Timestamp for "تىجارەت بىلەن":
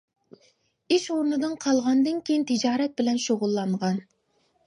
2.53-3.23